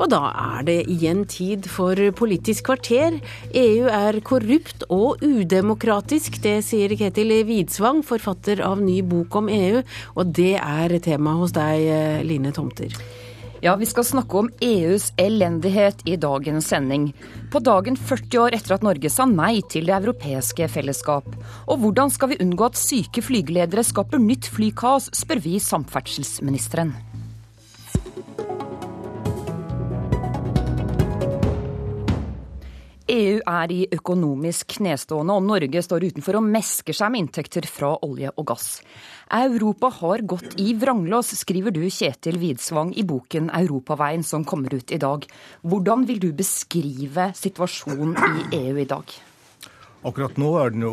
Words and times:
Og 0.00 0.08
da 0.08 0.20
er 0.32 0.64
det 0.64 0.78
igjen 0.88 1.26
tid 1.28 1.68
for 1.68 1.98
Politisk 2.16 2.70
kvarter. 2.70 3.18
EU 3.52 3.88
er 3.92 4.20
korrupt 4.24 4.86
og 4.88 5.20
udemokratisk, 5.20 6.40
det 6.40 6.60
sier 6.64 6.96
Ketil 6.96 7.34
Widsvang, 7.44 8.00
forfatter 8.06 8.64
av 8.64 8.80
ny 8.80 9.02
bok 9.04 9.36
om 9.42 9.50
EU. 9.52 9.82
Og 10.16 10.32
det 10.40 10.54
er 10.56 10.96
tema 11.04 11.36
hos 11.36 11.52
deg, 11.56 11.84
Line 12.24 12.54
Tomter. 12.56 12.96
Ja, 13.60 13.74
vi 13.76 13.84
skal 13.84 14.06
snakke 14.08 14.38
om 14.40 14.46
EUs 14.64 15.10
elendighet 15.20 16.00
i 16.08 16.14
dagens 16.16 16.70
sending. 16.72 17.10
På 17.52 17.60
dagen 17.60 17.98
40 17.98 18.40
år 18.40 18.56
etter 18.56 18.78
at 18.78 18.86
Norge 18.86 19.10
sa 19.12 19.26
nei 19.28 19.58
til 19.68 19.90
det 19.90 19.98
europeiske 19.98 20.70
fellesskap. 20.72 21.28
Og 21.68 21.84
hvordan 21.84 22.08
skal 22.14 22.32
vi 22.32 22.40
unngå 22.40 22.70
at 22.70 22.80
syke 22.80 23.20
flygeledere 23.20 23.84
skaper 23.84 24.22
nytt 24.22 24.48
flykaos, 24.48 25.12
spør 25.20 25.44
vi 25.44 25.60
samferdselsministeren. 25.60 26.96
EU 33.10 33.38
er 33.42 33.72
i 33.74 33.80
økonomisk 33.90 34.76
knestående, 34.76 35.34
og 35.34 35.46
Norge 35.48 35.82
står 35.82 36.06
utenfor 36.10 36.38
og 36.38 36.46
mesker 36.46 36.94
seg 36.94 37.10
med 37.10 37.24
inntekter 37.24 37.66
fra 37.66 37.92
olje 38.06 38.30
og 38.36 38.46
gass. 38.52 38.68
Europa 39.34 39.90
har 40.00 40.22
gått 40.30 40.54
i 40.62 40.72
vranglås, 40.78 41.32
skriver 41.42 41.74
du 41.74 41.82
Kjetil 41.86 42.38
Widsvang 42.42 42.92
i 42.94 43.06
boken 43.06 43.50
'Europaveien', 43.50 44.26
som 44.26 44.44
kommer 44.44 44.74
ut 44.74 44.92
i 44.92 44.98
dag. 44.98 45.26
Hvordan 45.62 46.06
vil 46.06 46.20
du 46.20 46.32
beskrive 46.32 47.32
situasjonen 47.34 48.14
i 48.52 48.62
EU 48.62 48.78
i 48.78 48.86
dag? 48.86 49.29
Akkurat 50.00 50.38
nå 50.40 50.54
er 50.56 50.70
den 50.72 50.86
jo, 50.86 50.92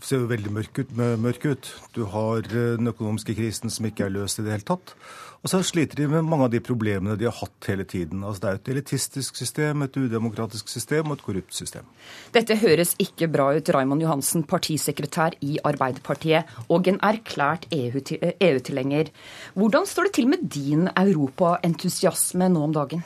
ser 0.00 0.22
jo 0.22 0.30
veldig 0.30 0.52
mørk 0.56 0.78
ut, 0.80 0.92
mørk 0.96 1.42
ut. 1.44 1.72
Du 1.92 2.06
har 2.08 2.46
eh, 2.48 2.76
den 2.80 2.88
økonomiske 2.88 3.36
krisen 3.36 3.72
som 3.72 3.88
ikke 3.88 4.06
er 4.06 4.14
løst 4.14 4.40
i 4.40 4.46
det 4.46 4.54
hele 4.54 4.68
tatt. 4.70 4.94
Og 5.40 5.48
så 5.48 5.62
sliter 5.64 5.96
de 5.96 6.06
med 6.08 6.26
mange 6.28 6.46
av 6.48 6.52
de 6.52 6.60
problemene 6.60 7.16
de 7.16 7.24
har 7.24 7.36
hatt 7.38 7.68
hele 7.70 7.86
tiden. 7.88 8.24
Altså 8.24 8.42
Det 8.42 8.48
er 8.48 8.58
et 8.58 8.72
elitistisk 8.74 9.36
system, 9.40 9.84
et 9.84 9.96
udemokratisk 9.96 10.68
system 10.68 11.08
og 11.08 11.16
et 11.16 11.24
korrupt 11.24 11.56
system. 11.56 11.86
Dette 12.32 12.58
høres 12.60 12.92
ikke 13.00 13.28
bra 13.32 13.50
ut, 13.56 13.70
Raymond 13.72 14.04
Johansen, 14.04 14.44
partisekretær 14.48 15.36
i 15.44 15.56
Arbeiderpartiet 15.64 16.48
og 16.68 16.88
en 16.92 17.00
erklært 17.00 17.68
EU-tilhenger. 17.72 19.12
Hvordan 19.56 19.88
står 19.88 20.10
det 20.10 20.16
til 20.18 20.28
med 20.28 20.44
din 20.52 20.88
europaentusiasme 20.92 22.52
nå 22.52 22.68
om 22.68 22.76
dagen? 22.76 23.04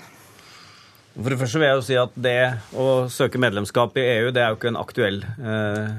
For 1.15 1.31
det 1.31 1.39
første 1.39 1.61
vil 1.61 1.69
jeg 1.69 1.79
jo 1.79 1.87
si 1.87 1.97
at 2.01 2.15
det 2.19 2.39
å 2.75 2.87
søke 3.13 3.39
medlemskap 3.39 3.95
i 4.01 4.07
EU, 4.17 4.31
det 4.35 4.43
er 4.43 4.51
jo 4.51 4.59
ikke 4.59 4.73
en 4.73 4.81
aktuell, 4.81 5.21
eh, 5.23 5.93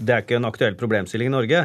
ikke 0.00 0.38
en 0.38 0.46
aktuell 0.46 0.76
problemstilling 0.78 1.32
i 1.32 1.34
Norge. 1.34 1.64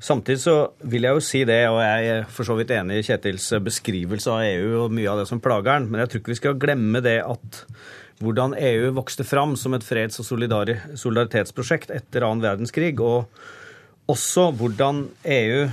Samtidig 0.00 0.40
så 0.40 0.54
vil 0.88 1.04
jeg 1.04 1.16
jo 1.16 1.24
si 1.24 1.42
det, 1.48 1.60
og 1.68 1.80
jeg 1.80 2.08
er 2.14 2.26
for 2.32 2.48
så 2.48 2.56
vidt 2.56 2.72
enig 2.72 3.00
i 3.00 3.04
Kjetils 3.04 3.48
beskrivelse 3.64 4.32
av 4.32 4.44
EU 4.44 4.84
og 4.84 4.96
mye 4.96 5.10
av 5.12 5.20
det 5.20 5.28
som 5.28 5.40
plager 5.40 5.70
den, 5.72 5.90
men 5.90 6.02
jeg 6.02 6.12
tror 6.12 6.22
ikke 6.22 6.32
vi 6.32 6.40
skal 6.40 6.58
glemme 6.60 7.04
det 7.04 7.18
at 7.24 7.62
hvordan 8.24 8.56
EU 8.56 8.92
vokste 8.96 9.24
fram 9.28 9.56
som 9.60 9.76
et 9.76 9.84
freds- 9.84 10.20
og 10.22 10.28
solidaritetsprosjekt 10.28 11.92
etter 11.92 12.24
annen 12.24 12.44
verdenskrig, 12.44 12.94
og 13.04 13.28
også 14.08 14.48
hvordan 14.56 15.04
EU 15.36 15.66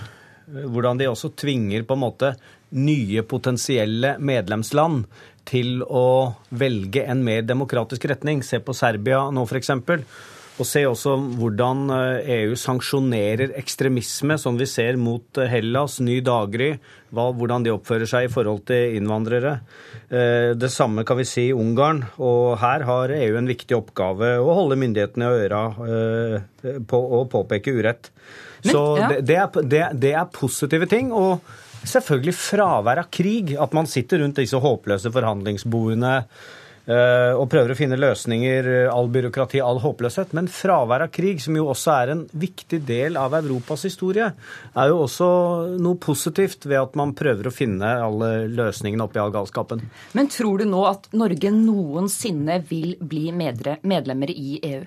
hvordan 0.44 1.00
de 1.00 1.08
også 1.08 1.32
tvinger 1.40 1.86
på 1.88 1.96
en 1.96 2.04
måte 2.04 2.34
nye 2.74 3.22
potensielle 3.30 4.16
medlemsland 4.20 5.06
til 5.50 5.82
å 5.84 6.34
velge 6.50 7.04
en 7.10 7.24
mer 7.26 7.44
demokratisk 7.48 8.06
retning. 8.12 8.44
Se 8.46 8.62
på 8.64 8.76
Serbia 8.78 9.26
nå, 9.34 9.46
f.eks. 9.48 9.74
Og 10.62 10.68
se 10.70 10.84
også 10.86 11.16
hvordan 11.40 11.88
EU 11.90 12.52
eh, 12.52 12.52
e 12.54 12.58
sanksjonerer 12.60 13.56
ekstremisme, 13.58 14.38
som 14.38 14.58
vi 14.60 14.68
ser 14.70 15.00
mot 15.02 15.40
eh, 15.42 15.50
Hellas, 15.50 15.98
Ny 16.04 16.20
Dagry, 16.26 16.76
hvordan 17.14 17.66
de 17.66 17.74
oppfører 17.74 18.10
seg 18.10 18.28
i 18.28 18.32
forhold 18.32 18.62
til 18.70 19.00
innvandrere. 19.00 19.56
Eh, 20.14 20.54
det 20.54 20.70
samme 20.74 21.06
kan 21.10 21.18
vi 21.18 21.26
si 21.26 21.48
i 21.50 21.58
Ungarn, 21.58 22.04
og 22.22 22.60
her 22.62 22.86
har 22.86 23.16
EU 23.18 23.40
en 23.40 23.50
viktig 23.50 23.80
oppgave 23.80 24.36
å 24.38 24.54
holde 24.60 24.78
myndighetene 24.84 25.32
i 25.32 25.44
øra 25.48 25.64
på 26.90 27.02
å 27.18 27.26
påpeke 27.34 27.74
urett. 27.74 28.14
Så 28.64 28.86
det, 29.10 29.24
det, 29.26 29.40
er, 29.42 29.66
det, 29.66 29.84
det 30.06 30.14
er 30.16 30.34
positive 30.38 30.86
ting. 30.92 31.10
og 31.12 31.42
selvfølgelig 31.88 32.36
fravær 32.40 33.04
av 33.04 33.12
krig. 33.14 33.56
At 33.60 33.74
man 33.76 33.90
sitter 33.90 34.24
rundt 34.24 34.42
disse 34.42 34.60
håpløse 34.60 35.12
forhandlingsbordene 35.14 36.18
Eh, 36.84 37.32
og 37.40 37.46
prøver 37.48 37.72
å 37.72 37.78
finne 37.80 37.96
løsninger, 37.96 38.66
eh, 38.68 38.90
all 38.92 39.08
byråkrati, 39.08 39.62
all 39.64 39.80
håpløshet. 39.80 40.34
Men 40.36 40.50
fravær 40.52 41.06
av 41.06 41.14
krig, 41.16 41.40
som 41.40 41.56
jo 41.56 41.70
også 41.72 41.94
er 41.96 42.12
en 42.12 42.26
viktig 42.28 42.82
del 42.86 43.16
av 43.16 43.32
Europas 43.38 43.86
historie, 43.88 44.34
er 44.76 44.88
jo 44.92 45.06
også 45.06 45.80
noe 45.80 45.96
positivt 45.96 46.66
ved 46.66 46.82
at 46.82 46.96
man 47.00 47.14
prøver 47.16 47.48
å 47.48 47.56
finne 47.56 47.88
alle 48.04 48.50
løsningene 48.52 49.08
oppi 49.08 49.22
all 49.24 49.32
galskapen. 49.32 49.86
Men 50.14 50.28
tror 50.28 50.60
du 50.60 50.66
nå 50.66 50.84
at 50.90 51.08
Norge 51.14 51.52
noensinne 51.56 52.60
vil 52.68 52.98
bli 53.00 53.32
medlemmer 53.32 54.30
i 54.30 54.60
EU? 54.74 54.84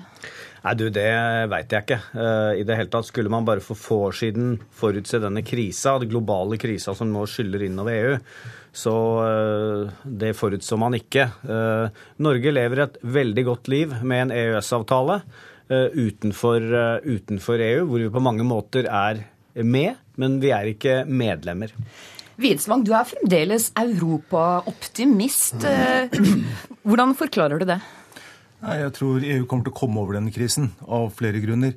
Nei, 0.67 0.75
du, 0.75 0.89
Det 0.91 1.07
veit 1.47 1.71
jeg 1.71 1.85
ikke. 1.85 2.01
Eh, 2.19 2.61
I 2.61 2.67
det 2.67 2.75
hele 2.75 2.91
tatt 2.91 3.07
Skulle 3.07 3.31
man 3.31 3.47
bare 3.47 3.63
for 3.63 3.79
få 3.79 3.99
år 4.09 4.17
siden 4.19 4.57
forutse 4.75 5.21
denne 5.23 5.45
krisa, 5.47 5.95
den 6.03 6.11
globale 6.11 6.59
krisa 6.59 6.95
som 6.97 7.13
nå 7.13 7.23
skyller 7.31 7.63
innover 7.69 7.95
EU, 7.95 8.17
så 8.75 8.95
eh, 9.23 9.93
det 10.23 10.33
forutså 10.35 10.79
man 10.81 10.97
ikke. 10.99 11.29
Eh, 11.47 12.01
Norge 12.27 12.55
lever 12.55 12.83
et 12.83 12.99
veldig 12.99 13.45
godt 13.47 13.71
liv 13.71 13.95
med 14.03 14.25
en 14.25 14.35
EØS-avtale 14.41 15.21
utenfor, 15.67 16.63
utenfor, 17.03 17.59
EU, 17.59 17.87
hvor 17.89 17.99
vi 17.99 18.11
på 18.15 18.21
mange 18.23 18.45
måter 18.47 18.87
er 18.87 19.25
med, 19.67 19.97
men 20.15 20.37
vi 20.39 20.53
er 20.55 20.69
ikke 20.71 21.01
medlemmer. 21.11 21.73
Widsvang, 22.39 22.85
du 22.87 22.93
er 22.95 23.09
fremdeles 23.09 23.73
europaoptimist. 23.75 25.67
Hvordan 26.87 27.17
forklarer 27.19 27.59
du 27.59 27.67
det? 27.73 27.81
Jeg 28.67 28.93
tror 28.97 29.23
EU 29.23 29.45
kommer 29.47 29.67
til 29.67 29.75
å 29.75 29.79
komme 29.79 30.03
over 30.03 30.17
denne 30.17 30.33
krisen 30.35 30.73
av 30.91 31.13
flere 31.15 31.39
grunner. 31.43 31.77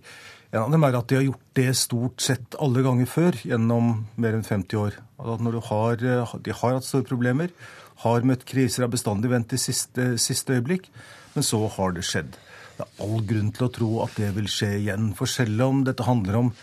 En 0.49 0.63
av 0.63 0.71
dem 0.73 0.85
er 0.87 0.95
at 0.97 1.09
de 1.11 1.19
har 1.19 1.27
gjort 1.27 1.49
det 1.59 1.67
stort 1.77 2.23
sett 2.25 2.55
alle 2.57 2.81
ganger 2.81 3.05
før 3.09 3.35
gjennom 3.45 3.91
mer 4.17 4.33
enn 4.33 4.45
50 4.47 4.79
år. 4.81 4.97
At 5.21 5.43
når 5.45 5.59
har, 5.67 6.01
de 6.01 6.55
har 6.55 6.77
hatt 6.79 6.87
store 6.87 7.05
problemer, 7.05 7.53
har 8.01 8.25
møtt 8.25 8.47
kriser, 8.49 8.87
har 8.87 8.93
bestandig 8.93 9.29
vendt 9.29 9.53
i 9.53 9.61
siste, 9.61 10.15
siste 10.17 10.57
øyeblikk, 10.57 10.87
men 11.35 11.45
så 11.45 11.61
har 11.75 11.93
det 11.93 12.07
skjedd. 12.09 12.33
Det 12.79 12.87
er 12.87 13.05
all 13.05 13.21
grunn 13.27 13.51
til 13.53 13.67
å 13.67 13.73
tro 13.75 13.89
at 14.07 14.17
det 14.17 14.31
vil 14.39 14.49
skje 14.49 14.71
igjen. 14.79 15.11
For 15.19 15.29
selv 15.29 15.61
om 15.67 15.83
dette 15.85 16.07
handler 16.07 16.39
om 16.39 16.53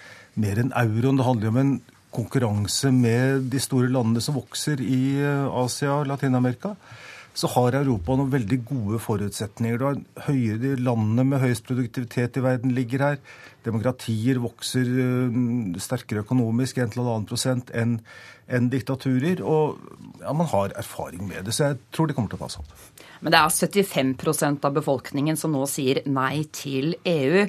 mer 0.42 0.58
enn 0.58 0.74
euroen, 0.74 1.20
det 1.20 1.28
handler 1.28 1.52
om 1.52 1.60
en 1.62 1.74
konkurranse 2.16 2.90
med 2.90 3.50
de 3.52 3.60
store 3.62 3.92
landene 3.92 4.22
som 4.24 4.38
vokser 4.38 4.80
i 4.82 5.20
eh, 5.20 5.58
Asia 5.62 6.00
og 6.00 6.08
Latin-Amerika, 6.10 6.74
så 7.36 7.50
har 7.52 7.76
Europa 7.76 8.16
noen 8.16 8.32
veldig 8.32 8.58
gode 8.64 9.00
forutsetninger. 9.02 9.76
Du 9.76 9.84
har 9.84 9.98
høyere, 10.30 10.60
de 10.62 10.70
Landene 10.80 11.26
med 11.28 11.42
høyest 11.42 11.66
produktivitet 11.68 12.38
i 12.40 12.44
verden 12.44 12.72
ligger 12.76 13.04
her. 13.04 13.18
Demokratier 13.66 14.40
vokser 14.40 14.88
øh, 14.88 15.36
sterkere 15.82 16.24
økonomisk, 16.24 16.80
1,5 16.80 17.26
prosent, 17.28 17.72
enn 17.76 17.98
en 18.46 18.70
diktaturer. 18.72 19.42
Og 19.44 19.76
ja, 20.22 20.32
man 20.32 20.48
har 20.52 20.72
erfaring 20.80 21.26
med 21.28 21.44
det, 21.48 21.56
så 21.56 21.72
jeg 21.72 21.82
tror 21.92 22.08
det 22.08 22.16
kommer 22.16 22.32
til 22.32 22.40
å 22.40 22.46
ta 22.46 22.54
seg 22.56 22.64
opp. 22.64 23.04
Men 23.20 23.34
det 23.34 23.42
er 23.42 23.52
75% 23.52 24.64
av 24.68 24.76
befolkningen 24.76 25.36
som 25.40 25.52
nå 25.56 25.66
sier 25.68 26.00
nei 26.08 26.46
til 26.56 26.94
EU. 27.04 27.44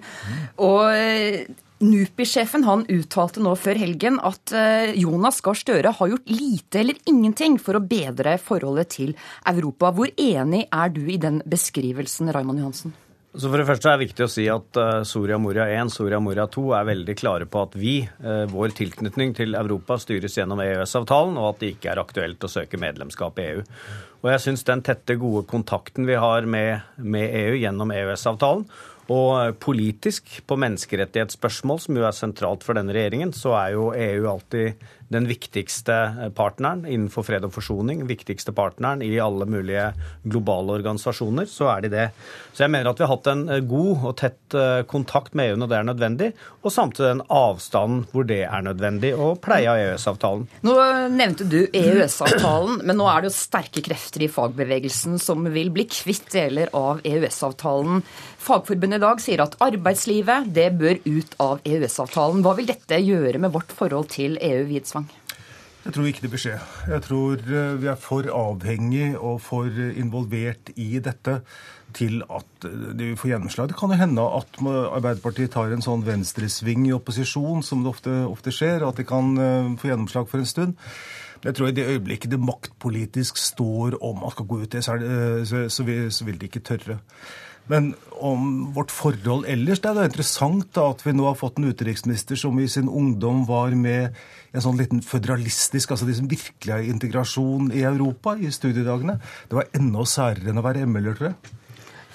Og 0.67 1.55
NUPI-sjefen 1.79 2.63
han 2.65 2.85
uttalte 2.89 3.41
nå 3.43 3.53
før 3.59 3.77
helgen 3.77 4.17
at 4.25 4.53
eh, 4.55 4.95
Jonas 4.97 5.41
Gahr 5.45 5.57
Støre 5.57 5.91
har 5.99 6.09
gjort 6.09 6.31
lite 6.31 6.81
eller 6.81 6.97
ingenting 7.09 7.59
for 7.61 7.77
å 7.77 7.83
bedre 7.85 8.37
forholdet 8.41 8.95
til 8.95 9.11
Europa. 9.45 9.91
Hvor 9.93 10.09
enig 10.09 10.65
er 10.73 10.93
du 10.95 11.03
i 11.05 11.19
den 11.21 11.43
beskrivelsen, 11.45 12.33
Raymond 12.33 12.63
Johansen? 12.63 12.95
Så 13.37 13.51
for 13.51 13.61
det 13.61 13.67
første 13.67 13.91
er 13.91 13.99
det 13.99 14.07
viktig 14.07 14.23
å 14.25 14.31
si 14.31 14.47
at 14.49 14.77
uh, 14.81 15.03
Soria 15.05 15.37
Moria 15.37 15.67
1 15.69 15.91
Soria 15.93 16.17
Moria 16.23 16.47
2 16.49 16.63
er 16.73 16.87
veldig 16.87 17.15
klare 17.19 17.45
på 17.45 17.61
at 17.67 17.75
vi, 17.77 17.99
uh, 18.23 18.47
vår 18.49 18.73
tilknytning 18.79 19.35
til 19.37 19.53
Europa, 19.59 19.99
styres 20.01 20.39
gjennom 20.39 20.63
EØS-avtalen, 20.63 21.37
og 21.37 21.51
at 21.51 21.61
det 21.61 21.75
ikke 21.75 21.91
er 21.93 22.01
aktuelt 22.01 22.41
å 22.41 22.49
søke 22.49 22.79
medlemskap 22.81 23.37
i 23.37 23.49
EU. 23.51 23.65
Og 24.23 24.31
jeg 24.33 24.41
syns 24.47 24.65
den 24.65 24.81
tette, 24.87 25.19
gode 25.21 25.45
kontakten 25.51 26.09
vi 26.09 26.17
har 26.17 26.49
med, 26.49 26.87
med 26.97 27.35
EU 27.43 27.59
gjennom 27.61 27.93
EØS-avtalen, 27.93 28.65
og 29.13 29.57
politisk, 29.63 30.41
på 30.47 30.57
menneskerettighetsspørsmål, 30.59 31.79
som 31.83 31.99
jo 31.99 32.05
er 32.07 32.15
sentralt 32.15 32.65
for 32.67 32.77
denne 32.77 32.95
regjeringen, 32.95 33.31
så 33.35 33.55
er 33.55 33.75
jo 33.77 33.91
EU 33.95 34.27
alltid 34.31 34.87
den 35.13 35.27
viktigste 35.27 36.31
partneren 36.35 36.83
innenfor 36.85 37.23
fred 37.27 37.45
og 37.47 37.53
forsoning, 37.55 38.03
viktigste 38.09 38.51
partneren 38.55 39.03
i 39.05 39.13
alle 39.23 39.47
mulige 39.47 39.91
globale 40.27 40.75
organisasjoner, 40.79 41.47
så 41.47 41.69
er 41.75 41.85
de 41.85 41.91
det. 41.93 42.07
Så 42.51 42.65
jeg 42.65 42.73
mener 42.73 42.91
at 42.91 42.99
vi 42.99 43.05
har 43.05 43.13
hatt 43.13 43.29
en 43.31 43.45
eh, 43.53 43.63
god 43.63 44.05
og 44.09 44.15
tett 44.19 44.57
eh, 44.57 44.81
kontakt 44.89 45.37
med 45.37 45.53
EU 45.53 45.61
når 45.61 45.71
det 45.71 45.77
er 45.77 45.87
nødvendig, 45.91 46.29
og 46.63 46.73
samtidig 46.73 47.13
den 47.13 47.25
avstanden 47.31 48.03
hvor 48.11 48.27
det 48.27 48.41
er 48.47 48.65
nødvendig, 48.65 49.13
og 49.15 49.39
pleie 49.45 49.69
av 49.71 49.79
EØS-avtalen. 49.79 50.47
Nå 50.67 50.75
nevnte 51.13 51.47
du 51.47 51.59
EØS-avtalen, 51.65 52.81
men 52.83 52.99
nå 52.99 53.07
er 53.11 53.23
det 53.23 53.31
jo 53.31 53.37
sterke 53.37 53.83
krefter 53.85 54.25
i 54.25 54.31
fagbevegelsen 54.31 55.19
som 55.23 55.47
vil 55.53 55.71
bli 55.75 55.87
kvitt 55.91 56.27
deler 56.33 56.73
av 56.75 56.99
EØS-avtalen. 57.07 58.03
Fagforbundet 58.47 58.99
i 58.99 59.03
dag 59.03 59.21
sier 59.21 59.43
at 59.43 59.55
arbeidslivet 59.63 60.51
det 60.55 60.69
bør 60.79 60.99
ut 61.05 61.33
av 61.43 61.63
EØS-avtalen. 61.67 62.43
Hva 62.45 62.55
vil 62.57 62.69
dette 62.69 62.99
gjøre 63.03 63.41
med 63.43 63.53
vårt 63.55 63.73
forhold 63.75 64.09
til 64.13 64.39
EU, 64.41 64.63
Widsvang? 64.69 64.96
Jeg 65.85 65.95
tror 65.95 66.07
ikke 66.09 66.23
det 66.25 66.31
bør 66.33 66.41
skje. 66.41 66.57
Jeg 66.91 67.03
tror 67.05 67.41
eh, 67.47 67.75
vi 67.81 67.89
er 67.91 67.99
for 68.01 68.27
avhengig 68.33 69.11
og 69.15 69.41
for 69.45 69.71
involvert 69.71 70.71
i 70.75 70.97
dette 71.03 71.39
til 71.95 72.19
at 72.27 72.67
vi 72.97 73.13
får 73.17 73.31
gjennomslag. 73.31 73.69
Det 73.69 73.77
kan 73.79 73.93
jo 73.93 73.99
hende 73.99 74.25
at 74.39 74.59
Arbeiderpartiet 74.59 75.53
tar 75.53 75.71
en 75.71 75.83
sånn 75.83 76.03
venstresving 76.05 76.87
i 76.89 76.95
opposisjon, 76.95 77.63
som 77.63 77.85
det 77.85 77.93
ofte, 77.93 78.13
ofte 78.27 78.53
skjer, 78.53 78.83
at 78.87 78.99
de 78.99 79.07
kan 79.07 79.33
eh, 79.39 79.71
få 79.79 79.91
gjennomslag 79.91 80.29
for 80.29 80.43
en 80.43 80.49
stund. 80.49 80.77
Men 81.37 81.51
jeg 81.51 81.59
tror 81.59 81.69
i 81.69 81.75
det 81.77 81.89
øyeblikket 81.93 82.33
det 82.33 82.41
maktpolitisk 82.41 83.37
står 83.39 83.99
om 84.03 84.23
at 84.25 84.33
skal 84.35 84.49
gå 84.49 84.63
ut 84.63 84.71
det, 84.73 84.83
så, 84.83 84.97
det, 85.01 85.47
så, 85.47 85.83
så 86.09 86.25
vil 86.27 86.39
de 86.41 86.49
ikke 86.49 86.65
tørre. 86.65 86.97
Men 87.71 87.91
om 88.17 88.71
vårt 88.73 88.91
forhold 88.95 89.45
ellers 89.51 89.81
Det 89.83 89.89
er 89.91 89.97
da 89.99 90.07
interessant 90.07 90.69
da, 90.75 90.87
at 90.89 91.03
vi 91.05 91.13
nå 91.13 91.27
har 91.27 91.37
fått 91.37 91.59
en 91.59 91.67
utenriksminister 91.67 92.39
som 92.39 92.57
i 92.59 92.67
sin 92.71 92.89
ungdom 92.89 93.43
var 93.49 93.75
med 93.77 94.15
en 94.55 94.63
sånn 94.63 94.79
liten 94.79 95.03
føderalistisk 95.05 95.91
Altså 95.93 96.07
de 96.07 96.15
som 96.17 96.31
virkelig 96.31 96.73
har 96.73 96.87
integrasjon 96.87 97.71
i 97.75 97.83
Europa 97.87 98.37
i 98.39 98.51
studiedagene. 98.53 99.19
Det 99.49 99.59
var 99.59 99.71
enda 99.77 100.05
særere 100.07 100.51
enn 100.51 100.61
å 100.61 100.65
være 100.65 100.87
ML-er, 100.87 101.17
tror 101.19 101.31
jeg. 101.31 101.57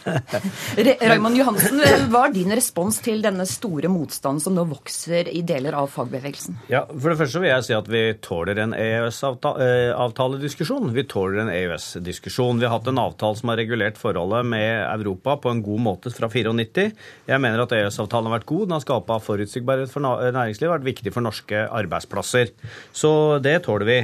Raymond 0.02 1.38
Johansen, 1.38 1.78
hva 2.12 2.20
er 2.26 2.32
din 2.34 2.52
respons 2.54 2.98
til 3.04 3.22
denne 3.24 3.46
store 3.48 3.88
motstanden 3.92 4.40
som 4.42 4.54
nå 4.56 4.64
vokser 4.70 5.28
i 5.32 5.42
deler 5.46 5.72
av 5.78 5.86
fagbevegelsen? 5.92 6.56
Ja, 6.72 6.82
For 6.90 7.08
det 7.12 7.18
første 7.20 7.40
vil 7.42 7.52
jeg 7.52 7.66
si 7.68 7.74
at 7.76 7.88
vi 7.92 8.02
tåler 8.24 8.56
en 8.64 8.74
EØS-avtalediskusjon. 8.76 10.94
Vi 10.96 11.04
tåler 11.10 11.36
en 11.44 11.52
EØS-diskusjon. 11.52 12.60
Vi 12.60 12.66
har 12.68 12.74
hatt 12.76 12.90
en 12.90 13.02
avtale 13.02 13.36
som 13.38 13.46
har 13.52 13.60
regulert 13.62 13.96
forholdet 14.00 14.42
med 14.52 14.70
Europa 14.86 15.30
på 15.42 15.48
en 15.52 15.64
god 15.64 15.80
måte 15.86 16.08
fra 16.14 16.26
94. 16.32 16.88
Jeg 17.30 17.42
mener 17.42 17.58
at 17.64 17.74
EØS-avtalen 17.78 18.26
har 18.30 18.38
vært 18.40 18.50
god. 18.50 18.64
Den 18.68 18.76
har 18.78 18.86
skapa 18.86 19.14
forutsigbarhet 19.22 19.90
for 19.92 20.00
næringslivet, 20.04 20.76
vært 20.78 20.90
viktig 20.92 21.10
for 21.14 21.22
norske 21.24 21.58
arbeidsplasser. 21.68 22.46
Så 22.92 23.10
det 23.44 23.58
tåler 23.66 23.86
vi. 23.88 24.00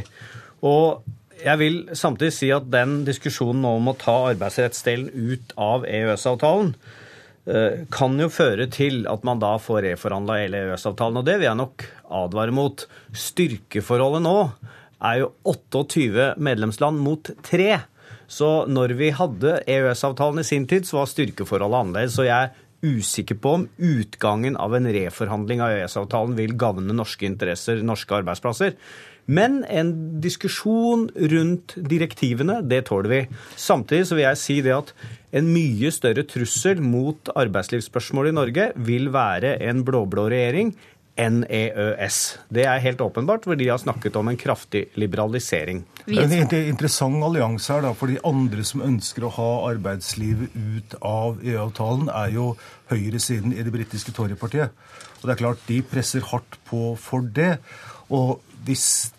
Og 0.67 0.85
jeg 1.45 1.61
vil 1.61 1.77
samtidig 1.97 2.33
si 2.35 2.49
at 2.55 2.71
den 2.73 3.03
diskusjonen 3.07 3.67
om 3.69 3.91
å 3.91 3.97
ta 3.99 4.17
arbeidsrettsdelen 4.33 5.11
ut 5.13 5.53
av 5.61 5.87
EØS-avtalen 5.89 6.73
eh, 7.51 7.85
kan 7.95 8.19
jo 8.21 8.31
føre 8.33 8.69
til 8.75 9.05
at 9.11 9.27
man 9.27 9.43
da 9.43 9.55
får 9.63 9.85
reforhandla 9.91 10.41
hele 10.43 10.65
EØS-avtalen. 10.67 11.21
Og 11.21 11.29
det 11.29 11.39
vil 11.39 11.49
jeg 11.51 11.61
nok 11.61 11.87
advare 12.23 12.55
mot. 12.55 12.87
Styrkeforholdet 13.15 14.25
nå 14.27 14.37
er 14.99 15.21
jo 15.23 15.33
28 15.47 16.33
medlemsland 16.43 16.99
mot 17.03 17.31
3. 17.47 17.71
Så 18.29 18.49
når 18.69 18.97
vi 18.99 19.13
hadde 19.17 19.61
EØS-avtalen 19.65 20.43
i 20.43 20.49
sin 20.49 20.67
tid, 20.69 20.89
så 20.89 21.01
var 21.01 21.13
styrkeforholdet 21.13 21.79
annerledes. 21.79 22.17
Så 22.19 22.27
jeg 22.27 22.49
er 22.49 22.67
usikker 22.83 23.39
på 23.43 23.55
om 23.57 23.69
utgangen 23.79 24.57
av 24.57 24.75
en 24.77 24.87
reforhandling 24.95 25.63
av 25.65 25.73
EØS-avtalen 25.75 26.37
vil 26.39 26.55
gagne 26.59 26.95
norske 26.95 27.27
interesser, 27.27 27.81
norske 27.83 28.21
arbeidsplasser. 28.21 28.77
Men 29.29 29.61
en 29.69 29.93
diskusjon 30.25 31.09
rundt 31.13 31.75
direktivene, 31.77 32.63
det 32.65 32.87
tåler 32.89 33.13
vi. 33.13 33.23
Samtidig 33.61 34.09
så 34.09 34.17
vil 34.17 34.25
jeg 34.25 34.41
si 34.41 34.61
det 34.65 34.73
at 34.73 34.93
en 35.37 35.51
mye 35.53 35.91
større 35.93 36.25
trussel 36.25 36.81
mot 36.81 37.29
arbeidslivsspørsmål 37.37 38.31
i 38.31 38.37
Norge 38.39 38.71
vil 38.89 39.11
være 39.13 39.59
en 39.69 39.85
blå-blå 39.85 40.31
regjering 40.33 40.73
enn 41.19 41.43
EØS. 41.45 42.19
Det 42.55 42.65
er 42.71 42.81
helt 42.81 43.03
åpenbart, 43.03 43.45
hvor 43.45 43.59
de 43.59 43.67
har 43.69 43.81
snakket 43.83 44.17
om 44.17 44.31
en 44.31 44.39
kraftig 44.39 44.85
liberalisering. 44.97 45.83
Det 46.07 46.23
er 46.23 46.37
en 46.39 46.55
interessant 46.71 47.19
allianse 47.27 47.73
her, 47.75 47.83
da, 47.85 47.93
for 47.99 48.09
de 48.09 48.21
andre 48.27 48.65
som 48.65 48.85
ønsker 48.87 49.27
å 49.27 49.33
ha 49.35 49.49
arbeidslivet 49.73 50.55
ut 50.55 50.97
av 51.03 51.43
EU-avtalen, 51.43 52.09
er 52.15 52.33
jo 52.39 52.53
høyresiden 52.93 53.53
i 53.53 53.67
det 53.67 53.75
britiske 53.75 54.15
Torypartiet. 54.15 54.73
Og 55.19 55.27
det 55.27 55.35
er 55.35 55.43
klart, 55.43 55.67
de 55.67 55.83
presser 55.83 56.25
hardt 56.31 56.61
på 56.71 56.95
for 57.03 57.27
det. 57.35 57.57
Og 58.15 58.39
hvis 58.65 59.11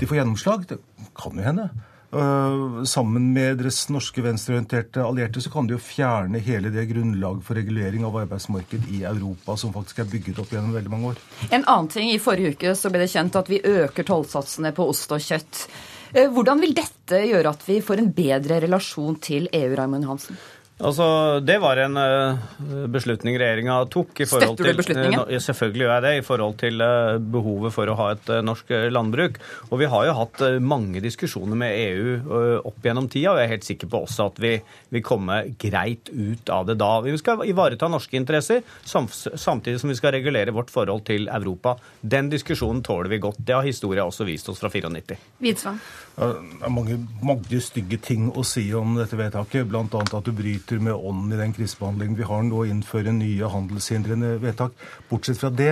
de 0.00 0.08
får 0.08 0.20
gjennomslag. 0.20 0.66
Det 0.68 0.80
kan 1.16 1.36
jo 1.36 1.44
hende. 1.44 1.68
Uh, 2.10 2.82
sammen 2.90 3.28
med 3.30 3.60
deres 3.60 3.84
norske 3.86 4.22
venstreorienterte 4.24 5.04
allierte 5.06 5.38
så 5.44 5.50
kan 5.52 5.68
de 5.68 5.76
jo 5.76 5.82
fjerne 5.82 6.40
hele 6.42 6.72
det 6.74 6.88
grunnlaget 6.90 7.44
for 7.46 7.54
regulering 7.54 8.02
av 8.08 8.16
arbeidsmarked 8.24 8.88
i 8.90 9.04
Europa 9.06 9.54
som 9.60 9.70
faktisk 9.76 10.00
er 10.02 10.08
bygget 10.10 10.40
opp 10.42 10.50
gjennom 10.50 10.74
veldig 10.74 10.90
mange 10.90 11.12
år. 11.12 11.20
En 11.52 11.62
annen 11.62 11.90
ting, 11.92 12.10
I 12.10 12.18
forrige 12.18 12.56
uke 12.56 12.74
så 12.74 12.90
ble 12.90 13.04
det 13.04 13.12
kjent 13.12 13.38
at 13.38 13.52
vi 13.52 13.62
øker 13.62 14.08
tollsatsene 14.08 14.74
på 14.74 14.88
ost 14.90 15.14
og 15.14 15.22
kjøtt. 15.22 15.66
Uh, 16.16 16.26
hvordan 16.34 16.64
vil 16.64 16.74
dette 16.74 17.22
gjøre 17.30 17.54
at 17.54 17.62
vi 17.68 17.78
får 17.84 18.02
en 18.02 18.10
bedre 18.16 18.58
relasjon 18.66 19.20
til 19.22 19.46
EU, 19.52 19.70
Raymond 19.78 20.10
Hansen? 20.10 20.40
Altså, 20.80 21.40
Det 21.44 21.58
var 21.60 21.76
en 21.82 21.96
uh, 21.96 22.86
beslutning 22.88 23.36
regjeringa 23.40 23.76
tok. 23.92 24.12
i 24.20 24.26
forhold 24.28 24.56
Støtter 24.56 24.72
du 24.72 24.80
beslutningen? 24.80 25.24
Til, 25.26 25.36
uh, 25.36 25.42
selvfølgelig 25.44 25.84
gjør 25.84 25.92
jeg 25.94 26.04
det, 26.06 26.12
i 26.16 26.24
forhold 26.26 26.56
til 26.62 26.84
uh, 26.84 27.18
behovet 27.20 27.74
for 27.74 27.90
å 27.90 27.96
ha 27.98 28.08
et 28.14 28.30
norsk 28.46 28.72
landbruk. 28.92 29.40
Og 29.70 29.82
Vi 29.82 29.90
har 29.92 30.08
jo 30.08 30.16
hatt 30.16 30.44
mange 30.64 31.02
diskusjoner 31.04 31.58
med 31.58 31.76
EU 31.76 32.60
opp 32.66 32.84
gjennom 32.84 33.08
tida, 33.10 33.34
og 33.34 33.40
jeg 33.40 33.48
er 33.48 33.54
helt 33.54 33.68
sikker 33.68 33.90
på 33.90 34.02
også 34.06 34.28
at 34.30 34.40
vi 34.42 34.54
vil 34.94 35.04
komme 35.04 35.42
greit 35.60 36.10
ut 36.12 36.50
av 36.52 36.66
det 36.68 36.78
da. 36.80 36.90
Vi 37.04 37.16
skal 37.20 37.44
ivareta 37.48 37.88
norske 37.90 38.16
interesser, 38.18 38.64
samtidig 38.84 39.80
som 39.80 39.92
vi 39.92 39.98
skal 39.98 40.14
regulere 40.16 40.54
vårt 40.54 40.72
forhold 40.72 41.04
til 41.08 41.28
Europa. 41.28 41.76
Den 42.00 42.30
diskusjonen 42.32 42.82
tåler 42.86 43.12
vi 43.12 43.20
godt. 43.22 43.40
Det 43.44 43.56
har 43.56 43.66
historia 43.66 44.06
også 44.08 44.26
vist 44.28 44.48
oss 44.52 44.60
fra 44.62 44.72
94. 44.72 45.18
Widsvang. 45.44 45.80
Det 46.20 46.26
er 46.66 46.72
mange, 46.72 46.98
mange 47.24 47.58
stygge 47.64 47.96
ting 48.04 48.26
å 48.36 48.42
si 48.44 48.66
om 48.76 48.92
dette 48.98 49.16
vedtaket, 49.16 49.64
bl.a. 49.70 49.86
at 49.88 50.26
du 50.26 50.34
bryter 50.36 50.82
med 50.84 50.92
ånden 50.92 51.32
i 51.32 51.38
den 51.40 51.54
krisebehandlingen 51.56 52.18
vi 52.18 52.26
har 52.28 52.42
nå, 52.44 52.66
innføre 52.68 53.14
nye 53.16 53.48
handelshindrende 53.48 54.34
vedtak. 54.42 54.76
Bortsett 55.08 55.40
fra 55.40 55.48
det, 55.48 55.70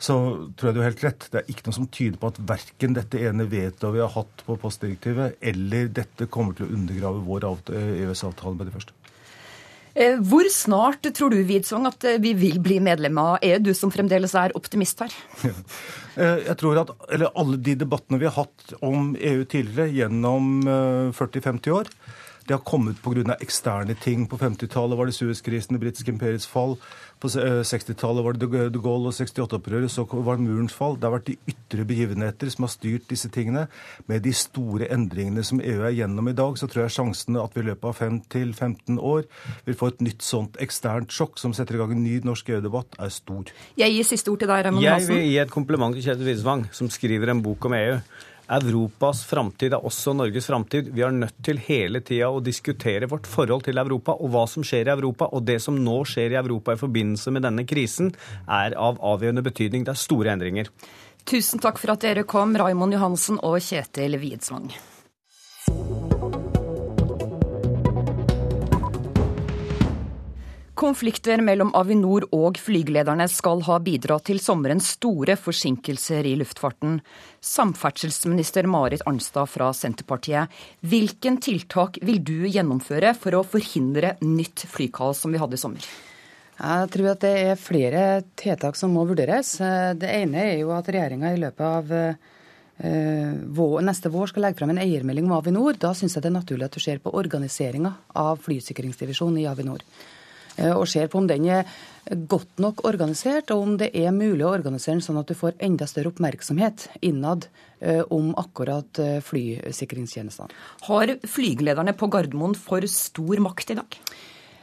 så 0.00 0.16
tror 0.56 0.70
jeg 0.70 0.78
du 0.78 0.80
har 0.80 0.88
helt 0.88 1.04
rett. 1.04 1.28
Det 1.28 1.42
er 1.42 1.52
ikke 1.52 1.68
noe 1.68 1.76
som 1.82 1.90
tyder 1.92 2.16
på 2.22 2.32
at 2.32 2.40
verken 2.54 2.96
dette 2.96 3.20
ene 3.20 3.44
vetoet 3.52 3.98
vi 3.98 4.00
har 4.00 4.16
hatt 4.16 4.46
på 4.48 4.56
postdirektivet, 4.64 5.36
eller 5.52 5.92
dette 6.00 6.30
kommer 6.32 6.56
til 6.56 6.70
å 6.70 6.72
undergrave 6.78 7.24
vår 7.28 7.50
EØS-avtale 7.52 8.56
med 8.56 8.70
det 8.70 8.78
første. 8.78 9.01
Eh, 9.94 10.16
hvor 10.24 10.48
snart 10.48 11.04
tror 11.16 11.32
du 11.32 11.42
Widsvang, 11.44 11.86
at 11.90 12.04
eh, 12.08 12.20
vi 12.22 12.32
vil 12.38 12.58
bli 12.64 12.78
medlem 12.80 13.18
av 13.20 13.42
EU, 13.44 13.58
du 13.60 13.72
som 13.76 13.92
fremdeles 13.92 14.34
er 14.38 14.56
optimist 14.58 15.04
her? 15.04 15.18
Eh, 16.12 16.42
jeg 16.44 16.58
tror 16.60 16.76
at 16.76 16.90
Alle 17.40 17.56
de 17.56 17.72
debattene 17.80 18.18
vi 18.20 18.26
har 18.28 18.34
hatt 18.36 18.74
om 18.84 19.14
EU 19.16 19.46
tidligere, 19.48 19.86
gjennom 19.96 20.58
40-50 21.16 21.72
år, 21.72 21.88
det 22.48 22.54
har 22.56 22.64
kommet 22.66 23.00
pga. 23.02 23.36
eksterne 23.40 23.94
ting. 23.94 24.26
På 24.26 24.38
50-tallet 24.38 24.98
var 24.98 25.06
det 25.06 25.14
Suez-krisen, 25.14 25.76
det 25.76 25.82
britiske 25.82 26.10
imperiets 26.10 26.46
fall. 26.46 26.76
På 27.22 27.28
60-tallet 27.28 28.20
eh, 28.20 28.24
var 28.24 28.34
det 28.34 28.48
de 28.74 28.82
Gaulle 28.82 29.12
og 29.12 29.14
68-opprøret. 29.14 29.90
Så 29.90 30.04
var 30.10 30.36
det 30.36 30.46
murens 30.46 30.74
fall. 30.74 30.96
Det 30.96 31.06
har 31.06 31.14
vært 31.14 31.30
de 31.30 31.36
ytre 31.52 31.86
begivenheter 31.86 32.50
som 32.50 32.66
har 32.66 32.72
styrt 32.74 33.06
disse 33.10 33.30
tingene. 33.30 33.68
Med 34.10 34.24
de 34.26 34.32
store 34.34 34.90
endringene 34.92 35.44
som 35.46 35.62
EU 35.62 35.84
er 35.86 35.94
gjennom 35.94 36.28
i 36.28 36.36
dag, 36.36 36.58
så 36.58 36.66
tror 36.66 36.86
jeg 36.86 36.96
sjansen 36.96 37.38
at 37.38 37.54
vi 37.54 37.62
i 37.62 37.68
løpet 37.70 37.88
av 37.92 38.02
5-15 38.02 38.98
år 38.98 39.28
vil 39.68 39.78
få 39.78 39.92
et 39.92 40.02
nytt 40.08 40.26
sånt 40.26 40.58
eksternt 40.62 41.14
sjokk 41.14 41.38
som 41.40 41.54
setter 41.56 41.78
i 41.78 41.82
gang 41.82 41.94
en 41.94 42.02
ny 42.02 42.18
norsk 42.26 42.50
EU-debatt, 42.56 42.98
er 42.98 43.14
stor. 43.14 43.54
Jeg 43.78 43.94
gir 43.94 44.08
siste 44.08 44.32
ord 44.32 44.42
til 44.42 44.50
deg, 44.50 44.66
Raymond 44.66 44.86
Hansen. 44.86 45.14
Jeg 45.14 45.22
vil 45.22 45.30
gi 45.30 45.40
et 45.44 45.54
kompliment 45.54 45.96
til 45.96 46.04
Kjetil 46.08 46.30
Widsvang, 46.32 46.68
som 46.74 46.90
skriver 46.92 47.32
en 47.32 47.42
bok 47.44 47.70
om 47.70 47.78
EU. 47.78 47.96
Europas 48.50 49.22
framtid 49.24 49.72
er 49.72 49.84
også 49.86 50.12
Norges 50.16 50.48
framtid. 50.50 50.90
Vi 50.92 51.04
er 51.04 51.14
nødt 51.14 51.38
til 51.46 51.60
hele 51.62 52.02
tida 52.04 52.28
å 52.32 52.42
diskutere 52.42 53.08
vårt 53.10 53.28
forhold 53.30 53.64
til 53.68 53.78
Europa 53.78 54.16
og 54.18 54.32
hva 54.34 54.44
som 54.50 54.66
skjer 54.66 54.90
i 54.90 54.94
Europa. 54.94 55.30
Og 55.32 55.46
det 55.46 55.60
som 55.62 55.78
nå 55.78 56.02
skjer 56.08 56.34
i 56.34 56.40
Europa 56.40 56.74
i 56.74 56.80
forbindelse 56.80 57.32
med 57.34 57.46
denne 57.46 57.66
krisen, 57.68 58.12
er 58.48 58.76
av 58.76 59.00
avgjørende 59.00 59.46
betydning. 59.46 59.86
Det 59.86 59.94
er 59.94 60.02
store 60.02 60.34
endringer. 60.34 60.72
Tusen 61.28 61.62
takk 61.62 61.78
for 61.78 61.94
at 61.94 62.02
dere 62.02 62.26
kom, 62.26 62.56
Raimond 62.58 62.98
Johansen 62.98 63.38
og 63.46 63.60
Kjetil 63.62 64.18
Widsvang. 64.18 64.72
Konflikter 70.82 71.38
mellom 71.38 71.68
Avinor 71.78 72.24
og 72.34 72.56
flygelederne 72.58 73.28
skal 73.30 73.60
ha 73.68 73.76
bidratt 73.78 74.24
til 74.26 74.40
sommerens 74.42 74.88
store 74.96 75.36
forsinkelser 75.38 76.26
i 76.26 76.32
luftfarten. 76.40 76.96
Samferdselsminister 77.38 78.66
Marit 78.66 79.04
Arnstad 79.06 79.46
fra 79.46 79.68
Senterpartiet, 79.78 80.50
hvilken 80.82 81.36
tiltak 81.38 82.00
vil 82.02 82.18
du 82.26 82.48
gjennomføre 82.48 83.12
for 83.14 83.36
å 83.38 83.44
forhindre 83.46 84.16
nytt 84.26 84.64
flykaos 84.72 85.20
som 85.22 85.30
vi 85.30 85.38
hadde 85.38 85.54
i 85.54 85.62
sommer? 85.62 85.86
Jeg 86.56 86.88
tror 86.96 87.10
at 87.12 87.22
det 87.22 87.30
er 87.44 87.60
flere 87.62 88.00
tiltak 88.42 88.74
som 88.80 88.90
må 88.96 89.04
vurderes. 89.06 89.52
Det 90.02 90.10
ene 90.10 90.42
er 90.48 90.56
jo 90.64 90.72
at 90.74 90.90
regjeringa 90.90 91.30
i 91.30 91.38
løpet 91.44 91.62
av 91.68 91.92
eh, 91.94 93.86
neste 93.86 94.10
vår 94.10 94.32
skal 94.32 94.48
legge 94.48 94.58
frem 94.58 94.74
en 94.74 94.82
eiermelding 94.82 95.30
om 95.30 95.36
Avinor. 95.38 95.78
Da 95.78 95.94
syns 95.94 96.18
jeg 96.18 96.26
det 96.26 96.32
er 96.32 96.40
naturlig 96.40 96.66
at 96.66 96.74
du 96.74 96.82
ser 96.82 96.98
på 96.98 97.14
organiseringa 97.22 97.94
av 98.18 98.42
flysikringsdivisjonen 98.48 99.44
i 99.44 99.46
Avinor. 99.52 99.86
Eh, 100.56 100.72
og 100.72 100.88
ser 100.90 101.10
på 101.12 101.20
om 101.20 101.28
den 101.30 101.46
er 101.50 101.68
godt 102.28 102.60
nok 102.60 102.82
organisert, 102.88 103.52
og 103.54 103.66
om 103.66 103.76
det 103.80 103.92
er 103.96 104.12
mulig 104.14 104.44
å 104.44 104.52
organisere 104.52 104.98
den 104.98 105.04
sånn 105.04 105.20
at 105.20 105.30
du 105.30 105.36
får 105.38 105.56
enda 105.62 105.88
større 105.88 106.12
oppmerksomhet 106.12 106.88
innad 107.08 107.46
eh, 107.80 108.02
om 108.12 108.32
akkurat 108.40 109.00
eh, 109.02 109.20
flysikringstjenestene. 109.24 110.52
Har 110.88 111.16
flygelederne 111.24 111.96
på 111.96 112.10
Gardermoen 112.12 112.58
for 112.58 112.84
stor 112.90 113.42
makt 113.44 113.74
i 113.74 113.78
dag? 113.80 113.98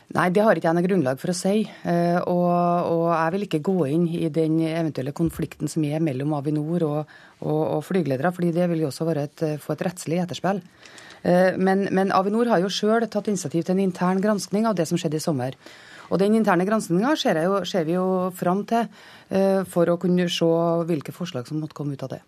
Nei, 0.09 0.25
det 0.33 0.41
har 0.41 0.57
ikke 0.57 0.65
jeg 0.65 0.73
noe 0.73 0.87
grunnlag 0.87 1.19
for 1.21 1.29
å 1.29 1.35
si. 1.37 1.67
Og, 1.85 2.45
og, 2.49 3.03
jeg 3.13 3.33
vil 3.35 3.43
ikke 3.45 3.59
gå 3.67 3.75
inn 3.93 4.07
i 4.09 4.23
den 4.33 4.55
eventuelle 4.65 5.13
konflikten 5.13 5.69
som 5.69 5.85
er 5.85 6.01
mellom 6.01 6.33
Avinor 6.33 6.85
og, 6.87 7.11
og, 7.43 7.59
og 7.75 7.83
flygeledere, 7.85 8.31
fordi 8.33 8.49
det 8.55 8.65
vil 8.71 8.81
jo 8.81 8.89
også 8.89 9.05
et, 9.13 9.43
få 9.61 9.75
et 9.75 9.83
rettslig 9.85 10.17
etterspill. 10.23 10.63
Eh, 11.23 11.57
men, 11.57 11.87
men 11.95 12.13
Avinor 12.15 12.51
har 12.51 12.63
jo 12.63 12.71
sjøl 12.71 13.07
tatt 13.07 13.29
initiativ 13.31 13.65
til 13.65 13.75
en 13.75 13.85
intern 13.87 14.21
granskning 14.23 14.67
av 14.69 14.77
det 14.77 14.87
som 14.89 14.99
skjedde 14.99 15.19
i 15.19 15.23
sommer. 15.23 15.57
Og 16.09 16.17
Den 16.17 16.35
interne 16.37 16.65
granskinga 16.65 17.13
ser, 17.19 17.37
ser, 17.69 17.83
vi 17.85 17.93
jo 17.93 18.29
fram 18.35 18.63
til 18.69 18.87
eh, 19.29 19.61
for 19.69 19.89
å 19.91 19.99
kunne 20.01 20.25
se 20.33 20.47
hvilke 20.89 21.13
forslag 21.13 21.47
som 21.47 21.61
måtte 21.61 21.77
komme 21.77 21.93
ut 21.93 22.05
av 22.07 22.15
det. 22.15 22.23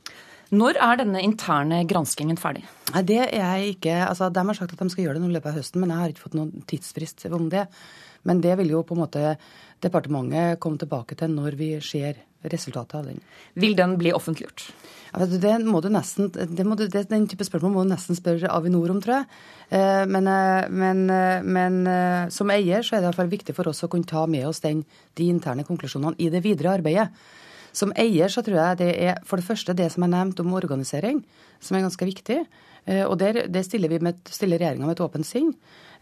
Når 0.51 0.77
er 0.83 0.99
denne 0.99 1.23
interne 1.23 1.79
granskingen 1.87 2.37
ferdig? 2.37 2.65
Nei, 2.91 3.03
det 3.07 3.21
er 3.23 3.37
jeg 3.39 3.77
ikke, 3.77 3.95
altså 4.03 4.27
De 4.29 4.43
har 4.49 4.57
sagt 4.57 4.73
at 4.75 4.81
de 4.83 4.91
skal 4.91 5.05
gjøre 5.05 5.17
det 5.17 5.23
nå 5.23 5.31
i 5.31 5.35
løpet 5.37 5.53
av 5.53 5.61
høsten, 5.61 5.79
men 5.81 5.93
jeg 5.93 6.01
har 6.01 6.13
ikke 6.13 6.25
fått 6.25 6.37
noen 6.37 6.65
tidsfrist 6.67 7.23
om 7.31 7.47
det. 7.49 7.65
Men 8.27 8.41
det 8.43 8.57
vil 8.59 8.75
jo 8.75 8.83
på 8.85 8.97
en 8.97 9.01
måte 9.05 9.35
departementet 9.81 10.59
komme 10.61 10.77
tilbake 10.81 11.15
til 11.17 11.31
når 11.33 11.55
vi 11.57 11.71
ser 11.81 12.19
resultatet 12.51 12.99
av 12.99 13.07
den. 13.07 13.21
Vil 13.63 13.77
den 13.79 13.95
bli 14.01 14.11
offentliggjort? 14.13 14.67
Det 15.11 15.57
må 15.67 15.81
du 15.83 15.89
nesten, 15.91 16.29
må 16.63 16.77
du, 16.79 16.85
det, 16.87 17.03
Den 17.09 17.25
type 17.27 17.43
spørsmål 17.43 17.73
må 17.73 17.83
du 17.83 17.91
nesten 17.91 18.15
spørre 18.15 18.51
Avinor 18.53 18.93
om, 18.93 19.01
tror 19.03 19.17
jeg. 19.19 19.25
Eh, 19.75 20.05
men, 20.07 20.27
eh, 20.27 20.69
men, 20.71 21.03
eh, 21.11 21.43
men, 21.43 22.29
som 22.31 22.51
eier 22.53 22.79
så 22.79 22.95
er 22.95 23.01
det 23.01 23.09
iallfall 23.09 23.31
viktig 23.31 23.55
for 23.57 23.67
oss 23.67 23.83
å 23.83 23.89
kunne 23.91 24.07
ta 24.07 24.23
med 24.25 24.47
oss 24.47 24.63
den, 24.63 24.85
de 25.19 25.27
interne 25.27 25.67
konklusjonene 25.67 26.15
i 26.17 26.29
det 26.31 26.43
videre 26.45 26.77
arbeidet. 26.77 27.09
Som 27.75 27.91
eier 27.99 28.31
så 28.31 28.43
tror 28.43 28.57
jeg 28.57 28.79
det 28.79 28.91
er 29.03 29.19
for 29.27 29.39
det 29.39 29.47
første 29.47 29.75
det 29.75 29.89
som 29.91 30.03
er 30.07 30.13
nevnt 30.15 30.39
om 30.43 30.55
organisering, 30.55 31.21
som 31.59 31.75
er 31.75 31.85
ganske 31.85 32.07
viktig. 32.07 32.41
Og 33.07 33.13
der, 33.21 33.45
det 33.47 33.61
stiller, 33.67 33.91
vi 33.91 33.99
med, 34.01 34.17
stiller 34.27 34.59
regjeringa 34.59 34.87
med 34.87 34.97
et 34.97 35.03
åpent 35.05 35.27
sinn. 35.27 35.51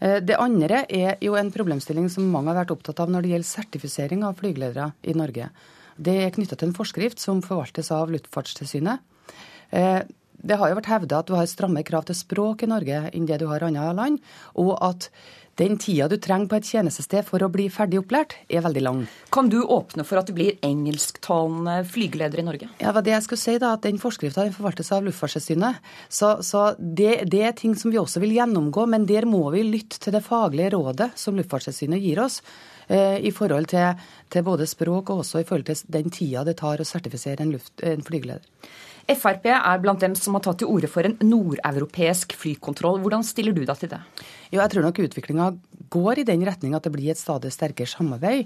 Det 0.00 0.38
andre 0.40 0.80
er 0.88 1.20
jo 1.22 1.36
en 1.36 1.52
problemstilling 1.52 2.08
som 2.10 2.26
mange 2.32 2.50
har 2.50 2.62
vært 2.62 2.72
opptatt 2.72 3.02
av 3.04 3.12
når 3.12 3.22
det 3.22 3.34
gjelder 3.34 3.50
sertifisering 3.50 4.24
av 4.26 4.40
flygeledere 4.40 4.88
i 5.06 5.14
Norge. 5.14 5.50
Det 6.00 6.16
er 6.24 6.32
knytta 6.32 6.56
til 6.56 6.70
en 6.70 6.76
forskrift 6.76 7.20
som 7.20 7.42
forvaltes 7.44 7.90
av 7.92 8.12
Luftfartstilsynet. 8.12 9.04
Eh, 9.76 10.00
det 10.40 10.56
har 10.56 10.70
jo 10.70 10.78
vært 10.78 10.88
hevda 10.88 11.20
at 11.20 11.28
du 11.28 11.34
har 11.36 11.48
stramme 11.50 11.82
krav 11.84 12.06
til 12.08 12.16
språk 12.16 12.64
i 12.64 12.70
Norge 12.70 13.02
enn 13.12 13.28
det 13.28 13.42
du 13.42 13.46
har 13.50 13.60
i 13.60 13.68
andre 13.68 13.92
land, 13.92 14.22
og 14.56 14.72
at 14.80 15.10
den 15.60 15.76
tida 15.76 16.06
du 16.08 16.14
trenger 16.16 16.48
på 16.48 16.56
et 16.56 16.68
tjenestested 16.70 17.26
for 17.28 17.42
å 17.44 17.50
bli 17.52 17.66
ferdig 17.72 17.98
opplært, 18.00 18.32
er 18.48 18.62
veldig 18.64 18.82
lang. 18.86 19.02
Kan 19.34 19.50
du 19.52 19.58
åpne 19.60 20.06
for 20.08 20.16
at 20.16 20.30
det 20.30 20.36
blir 20.38 20.56
engelsktalende 20.64 21.82
flygeleder 21.90 22.40
i 22.40 22.46
Norge? 22.46 22.70
Ja, 22.80 22.94
det 22.96 23.12
jeg 23.12 23.26
skulle 23.26 23.42
si 23.42 23.58
da, 23.60 23.74
at 23.76 23.84
Den 23.84 24.00
forskrifta 24.00 24.46
forvaltes 24.54 24.88
av 24.96 25.04
Luftfartstilsynet. 25.04 25.82
Så, 26.08 26.38
så 26.46 26.70
det, 26.78 27.26
det, 27.28 27.42
er 27.44 27.52
ting 27.58 27.76
som 27.76 27.92
vi 27.92 28.00
også 28.00 28.22
vil 28.24 28.38
gjennomgå, 28.38 28.86
men 28.88 29.04
der 29.10 29.28
må 29.28 29.42
vi 29.52 29.66
lytte 29.66 30.00
til 30.00 30.16
det 30.16 30.24
faglige 30.24 30.72
rådet 30.78 31.12
som 31.20 31.36
Luftfartstilsynet 31.36 32.00
gir 32.00 32.24
oss. 32.24 32.40
Eh, 32.90 33.18
I 33.22 33.30
forhold 33.30 33.70
til, 33.70 33.98
til, 34.32 34.42
både 34.46 34.66
språk 34.66 35.12
og 35.12 35.22
også 35.22 35.42
i 35.42 35.46
forhold 35.46 35.68
til 35.68 35.82
den 35.94 36.10
tida 36.10 36.42
det 36.46 36.56
tar 36.58 36.82
å 36.82 36.86
sertifisere 36.86 37.44
en, 37.44 37.52
luft, 37.54 37.76
en 37.86 38.02
flygeleder. 38.02 38.42
Frp 39.10 39.46
er 39.50 39.80
blant 39.82 40.02
dem 40.02 40.14
som 40.18 40.36
har 40.36 40.42
tatt 40.44 40.60
til 40.62 40.70
orde 40.70 40.90
for 40.90 41.06
en 41.06 41.16
nordeuropeisk 41.24 42.36
flykontroll. 42.38 43.00
Hvordan 43.02 43.24
stiller 43.26 43.54
du 43.56 43.64
deg 43.64 43.78
til 43.80 43.90
det? 43.90 44.00
Jo, 44.52 44.60
jeg 44.60 44.72
tror 44.74 44.86
nok 44.86 45.00
utviklinga 45.06 45.48
går 45.90 46.20
i 46.20 46.26
den 46.28 46.44
retning 46.46 46.76
at 46.76 46.86
det 46.86 46.92
blir 46.94 47.10
et 47.10 47.18
stadig 47.18 47.50
sterkere 47.54 47.90
samarbeid 47.90 48.44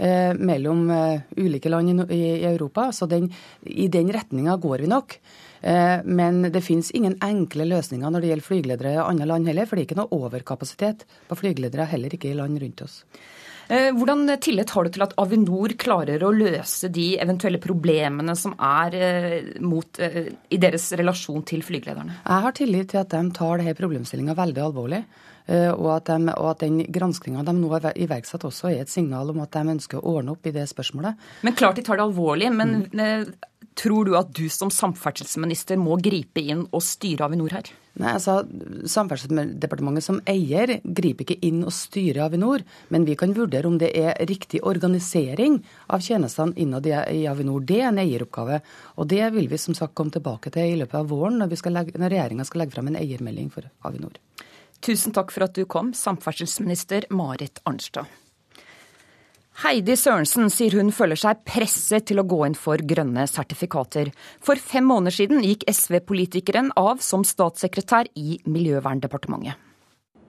eh, 0.00 0.32
mellom 0.38 0.86
eh, 0.92 1.26
ulike 1.36 1.72
land 1.72 1.92
i, 1.92 2.06
i, 2.16 2.22
i, 2.38 2.46
Europa. 2.48 2.88
Så 2.96 3.08
den, 3.10 3.28
i 3.64 3.90
den 3.92 4.12
retninga 4.14 4.56
går 4.62 4.86
vi 4.86 4.92
nok. 4.92 5.18
Eh, 5.60 5.98
men 6.04 6.46
det 6.52 6.64
finnes 6.64 6.92
ingen 6.96 7.18
enkle 7.24 7.68
løsninger 7.68 8.12
når 8.12 8.24
det 8.24 8.32
gjelder 8.32 8.50
flygeledere 8.50 8.94
i 8.96 9.04
andre 9.04 9.28
land 9.32 9.52
heller. 9.52 9.68
For 9.68 9.76
det 9.76 9.84
er 9.84 9.90
ikke 9.90 10.00
noe 10.00 10.20
overkapasitet 10.24 11.04
på 11.28 11.40
flygeledere 11.42 11.88
heller 11.92 12.16
ikke 12.16 12.32
i 12.32 12.38
land 12.38 12.62
rundt 12.62 12.86
oss. 12.88 13.02
Eh, 13.68 13.92
hvordan 13.92 14.28
tillit 14.40 14.70
har 14.70 14.86
du 14.86 14.94
til 14.94 15.04
at 15.06 15.14
Avinor 15.18 15.74
klarer 15.80 16.22
å 16.22 16.32
løse 16.34 16.90
de 16.92 17.06
eventuelle 17.18 17.58
problemene 17.62 18.36
som 18.38 18.54
er 18.62 18.94
eh, 18.94 19.48
mot, 19.64 19.98
eh, 19.98 20.28
i 20.54 20.58
deres 20.62 20.92
relasjon 20.98 21.42
til 21.46 21.64
flygelederne? 21.66 22.20
Jeg 22.22 22.44
har 22.46 22.54
tillit 22.54 22.92
til 22.92 23.02
at 23.02 23.10
de 23.10 23.22
tar 23.34 23.62
denne 23.62 23.74
problemstillinga 23.78 24.36
veldig 24.38 24.68
alvorlig. 24.68 25.06
Og 25.46 25.84
at, 25.94 26.08
de, 26.08 26.32
og 26.42 26.46
at 26.50 26.62
den 26.64 26.80
granskinga 26.90 27.44
de 27.46 27.52
nå 27.54 27.68
har 27.70 27.84
iverksatt 27.94 28.42
også 28.48 28.66
er 28.66 28.80
et 28.82 28.90
signal 28.90 29.28
om 29.30 29.44
at 29.44 29.54
de 29.54 29.76
ønsker 29.76 30.00
å 30.00 30.16
ordne 30.16 30.32
opp 30.34 30.48
i 30.50 30.50
det 30.50 30.64
spørsmålet. 30.66 31.20
Men 31.46 31.54
klart 31.54 31.78
de 31.78 31.84
tar 31.86 32.00
det 32.00 32.02
alvorlig. 32.02 32.48
Men 32.50 32.72
mm. 32.90 33.36
Tror 33.76 34.08
du 34.08 34.14
at 34.18 34.30
du 34.34 34.46
som 34.52 34.70
samferdselsminister 34.72 35.78
må 35.80 35.98
gripe 36.02 36.40
inn 36.40 36.64
og 36.70 36.82
styre 36.84 37.28
Avinor 37.28 37.54
her? 37.58 37.68
Nei, 37.96 38.10
altså 38.12 38.42
Samferdselsdepartementet 38.92 40.04
som 40.04 40.18
eier 40.28 40.74
griper 40.84 41.24
ikke 41.24 41.38
inn 41.48 41.62
og 41.64 41.72
styrer 41.72 42.26
Avinor, 42.26 42.64
men 42.92 43.06
vi 43.08 43.16
kan 43.16 43.32
vurdere 43.36 43.68
om 43.70 43.78
det 43.80 43.88
er 43.96 44.18
riktig 44.28 44.60
organisering 44.68 45.62
av 45.92 46.04
tjenestene 46.04 46.56
innad 46.60 46.88
i 46.88 47.24
Avinor. 47.30 47.64
Det 47.64 47.80
er 47.80 47.88
en 47.88 48.02
eieroppgave. 48.02 48.60
Og 49.00 49.08
det 49.12 49.24
vil 49.36 49.48
vi 49.48 49.60
som 49.60 49.76
sagt 49.76 49.96
komme 49.96 50.12
tilbake 50.12 50.52
til 50.52 50.74
i 50.74 50.76
løpet 50.82 51.00
av 51.00 51.08
våren 51.12 51.40
når, 51.40 51.56
legge, 51.72 51.96
når 51.96 52.12
regjeringa 52.12 52.48
skal 52.48 52.64
legge 52.64 52.76
fram 52.76 52.92
en 52.92 53.00
eiermelding 53.00 53.48
for 53.54 53.68
Avinor. 53.88 54.20
Tusen 54.84 55.16
takk 55.16 55.32
for 55.32 55.48
at 55.48 55.56
du 55.56 55.64
kom, 55.64 55.94
samferdselsminister 55.96 57.08
Marit 57.16 57.64
Arnstad. 57.64 58.12
Heidi 59.56 59.94
Sørensen 59.96 60.50
sier 60.52 60.74
hun 60.76 60.90
føler 60.92 61.16
seg 61.16 61.38
presset 61.48 62.04
til 62.10 62.20
å 62.20 62.26
gå 62.28 62.42
inn 62.44 62.56
for 62.60 62.76
grønne 62.76 63.22
sertifikater. 63.24 64.10
For 64.44 64.60
fem 64.60 64.84
måneder 64.84 65.14
siden 65.16 65.40
gikk 65.40 65.64
SV-politikeren 65.72 66.68
av 66.76 67.00
som 67.00 67.24
statssekretær 67.24 68.10
i 68.20 68.36
Miljøverndepartementet. 68.44 69.56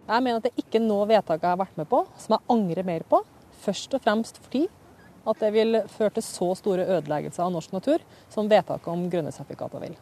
Jeg 0.08 0.24
mener 0.24 0.40
at 0.40 0.48
det 0.48 0.64
ikke 0.64 0.80
nå 0.80 1.02
vedtaket 1.10 1.44
jeg 1.44 1.52
har 1.58 1.60
vært 1.60 1.76
med 1.76 1.90
på, 1.92 2.06
som 2.16 2.38
jeg 2.38 2.48
angrer 2.56 2.88
mer 2.88 3.04
på. 3.12 3.20
Først 3.66 4.00
og 4.00 4.06
fremst 4.08 4.40
fordi 4.46 4.64
at 5.28 5.44
det 5.44 5.52
vil 5.58 5.82
føre 5.92 6.16
til 6.16 6.28
så 6.30 6.54
store 6.56 6.88
ødeleggelser 6.88 7.44
av 7.44 7.52
norsk 7.52 7.76
natur 7.76 8.08
som 8.32 8.48
vedtaket 8.48 8.88
om 8.94 9.10
grønne 9.12 9.36
sertifikater 9.36 9.84
vil. 9.84 10.00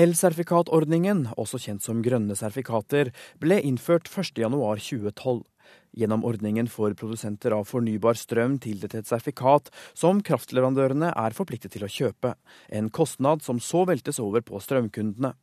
Elsertifikatordningen, 0.00 1.26
også 1.36 1.60
kjent 1.60 1.84
som 1.84 2.00
grønne 2.00 2.32
sertifikater, 2.40 3.12
ble 3.36 3.60
innført 3.60 4.08
1.1.2012 4.08 5.42
gjennom 5.92 6.24
ordningen 6.24 6.68
får 6.68 6.96
produsenter 6.98 7.54
av 7.56 7.68
fornybar 7.68 8.18
strøm 8.18 8.58
tildelt 8.62 8.96
et 8.98 9.08
sertifikat 9.08 9.70
som 9.92 10.22
kraftleverandørene 10.24 11.12
er 11.12 11.36
forpliktet 11.36 11.74
til 11.76 11.86
å 11.86 11.92
kjøpe, 11.92 12.34
en 12.68 12.90
kostnad 12.90 13.44
som 13.44 13.60
så 13.60 13.84
veltes 13.88 14.20
over 14.22 14.44
på 14.46 14.60
strømkundene. 14.62 15.34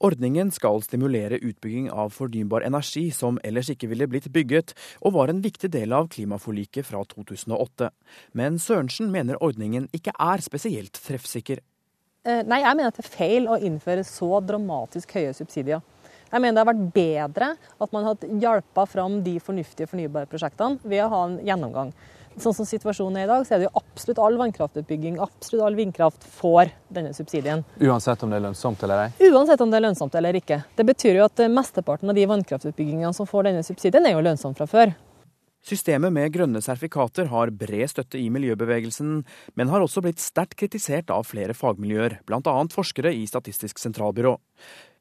Ordningen 0.00 0.48
skal 0.48 0.80
stimulere 0.80 1.36
utbygging 1.44 1.90
av 1.92 2.14
fornybar 2.16 2.64
energi 2.64 3.10
som 3.12 3.36
ellers 3.44 3.68
ikke 3.74 3.90
ville 3.90 4.08
blitt 4.08 4.30
bygget, 4.32 4.72
og 5.04 5.12
var 5.18 5.28
en 5.28 5.42
viktig 5.44 5.68
del 5.74 5.92
av 5.92 6.08
klimaforliket 6.14 6.88
fra 6.88 7.02
2008. 7.04 7.90
Men 8.32 8.56
Sørensen 8.56 9.10
mener 9.12 9.42
ordningen 9.44 9.90
ikke 9.92 10.16
er 10.16 10.40
spesielt 10.40 10.96
treffsikker. 11.04 11.60
Eh, 12.24 12.40
nei, 12.48 12.62
jeg 12.64 12.76
mener 12.76 12.88
at 12.88 12.96
det 12.96 13.04
er 13.04 13.12
feil 13.12 13.48
å 13.48 13.60
innføre 13.60 14.04
så 14.08 14.40
dramatisk 14.44 15.12
høye 15.16 15.36
subsidier. 15.36 15.84
Jeg 16.30 16.42
mener 16.42 16.54
det 16.54 16.62
har 16.62 16.70
vært 16.70 16.94
bedre 16.94 17.50
at 17.58 17.92
man 17.94 18.06
hadde 18.06 18.30
hjulpet 18.42 18.94
fram 18.94 19.18
de 19.26 19.34
fornuftige 19.42 19.90
fornybare 19.90 20.30
prosjektene 20.30 20.78
ved 20.84 21.04
å 21.04 21.10
ha 21.10 21.26
en 21.26 21.38
gjennomgang. 21.46 21.92
Sånn 22.40 22.54
som 22.54 22.66
situasjonen 22.68 23.18
er 23.18 23.26
i 23.26 23.28
dag, 23.28 23.42
så 23.44 23.56
er 23.56 23.60
det 23.60 23.66
jo 23.66 23.80
absolutt 23.80 24.20
all 24.22 24.38
vannkraftutbygging, 24.38 25.18
absolutt 25.20 25.64
all 25.66 25.76
vindkraft 25.76 26.24
får 26.38 26.70
denne 26.94 27.10
subsidien. 27.16 27.64
Uansett 27.82 28.22
om 28.22 28.30
det 28.30 28.38
er 28.38 28.46
lønnsomt 28.46 28.86
eller 28.86 29.08
ei? 29.08 29.30
Uansett 29.32 29.60
om 29.60 29.72
det 29.72 29.80
er 29.80 29.86
lønnsomt 29.88 30.14
eller 30.16 30.38
ikke. 30.38 30.62
Det 30.78 30.86
betyr 30.86 31.18
jo 31.18 31.26
at 31.26 31.42
mesteparten 31.50 32.12
av 32.12 32.16
de 32.16 32.28
vannkraftutbyggingene 32.30 33.12
som 33.16 33.28
får 33.28 33.50
denne 33.50 33.66
subsidien, 33.66 34.06
er 34.06 34.14
jo 34.14 34.22
lønnsomt 34.24 34.60
fra 34.60 34.70
før. 34.70 34.94
Systemet 35.66 36.14
med 36.14 36.30
grønne 36.32 36.62
sertifikater 36.64 37.26
har 37.28 37.50
bred 37.52 37.90
støtte 37.92 38.16
i 38.16 38.30
miljøbevegelsen, 38.32 39.18
men 39.60 39.72
har 39.72 39.84
også 39.84 40.00
blitt 40.06 40.22
sterkt 40.22 40.56
kritisert 40.62 41.10
av 41.12 41.26
flere 41.28 41.52
fagmiljøer, 41.52 42.22
bl.a. 42.24 42.54
forskere 42.72 43.12
i 43.12 43.26
Statistisk 43.28 43.82
sentralbyrå. 43.82 44.38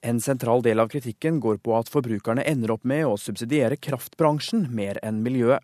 En 0.01 0.21
sentral 0.23 0.61
del 0.63 0.79
av 0.79 0.87
kritikken 0.87 1.41
går 1.43 1.57
på 1.59 1.73
at 1.75 1.89
forbrukerne 1.91 2.45
ender 2.47 2.71
opp 2.71 2.85
med 2.87 3.03
å 3.03 3.17
subsidiere 3.19 3.75
kraftbransjen 3.75 4.69
mer 4.71 4.99
enn 5.03 5.19
miljøet. 5.25 5.59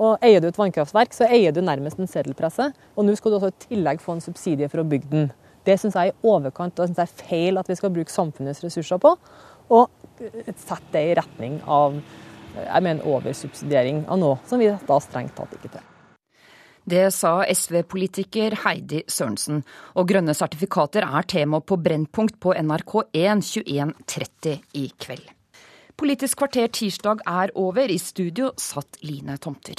Og 0.00 0.16
Eier 0.24 0.40
du 0.42 0.48
et 0.48 0.58
vannkraftverk, 0.58 1.12
så 1.14 1.28
eier 1.28 1.52
du 1.54 1.60
nærmest 1.62 2.00
en 2.00 2.08
seddelpresse. 2.10 2.70
Og 2.96 3.06
nå 3.06 3.14
skal 3.18 3.30
du 3.30 3.36
også 3.38 3.52
i 3.52 3.68
tillegg 3.68 4.02
få 4.02 4.16
en 4.16 4.24
subsidie 4.24 4.70
for 4.72 4.82
å 4.82 4.86
bygge 4.90 5.10
den. 5.12 5.28
Det 5.68 5.76
syns 5.78 5.94
jeg 5.94 6.10
er 6.10 6.16
i 6.16 6.32
overkant, 6.32 6.80
og 6.80 6.96
det 6.96 7.04
er 7.04 7.14
feil 7.20 7.60
at 7.60 7.68
vi 7.70 7.76
skal 7.78 7.92
bruke 7.94 8.10
samfunnets 8.10 8.64
ressurser 8.64 8.98
på. 9.02 9.12
Og 9.70 9.86
sette 10.56 10.80
det 10.96 11.04
i 11.10 11.14
retning 11.20 11.60
av 11.68 12.00
jeg 12.56 12.82
mener 12.82 13.06
oversubsidiering 13.06 14.02
av 14.10 14.18
noe 14.18 14.40
som 14.50 14.58
vi 14.58 14.72
da 14.72 14.98
strengt 15.04 15.36
tatt 15.38 15.54
ikke 15.54 15.76
til. 15.76 15.89
Det 16.84 17.10
sa 17.14 17.44
SV-politiker 17.44 18.56
Heidi 18.64 19.02
Sørensen. 19.08 19.62
Og 19.96 20.08
grønne 20.10 20.34
sertifikater 20.36 21.04
er 21.06 21.28
tema 21.28 21.60
på 21.60 21.78
Brennpunkt 21.80 22.40
på 22.40 22.54
NRK1 22.56 23.44
21.30 23.44 24.56
i 24.80 24.88
kveld. 24.98 25.28
Politisk 26.00 26.40
kvarter 26.40 26.70
tirsdag 26.72 27.20
er 27.28 27.52
over. 27.54 27.90
I 27.90 27.98
studio 28.00 28.54
satt 28.56 29.02
Line 29.04 29.36
Tomter. 29.36 29.76